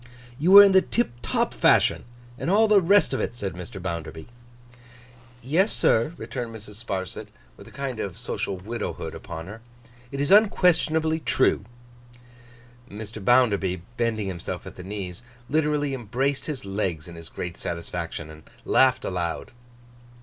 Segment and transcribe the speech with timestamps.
[0.39, 2.05] 'You were in the tiptop fashion,
[2.39, 3.79] and all the rest of it,' said Mr.
[3.79, 4.27] Bounderby.
[5.43, 6.83] 'Yes, sir,' returned Mrs.
[6.83, 9.61] Sparsit, with a kind of social widowhood upon her.
[10.11, 11.65] 'It is unquestionably true.'
[12.89, 13.23] Mr.
[13.23, 18.49] Bounderby, bending himself at the knees, literally embraced his legs in his great satisfaction and
[18.65, 19.51] laughed aloud.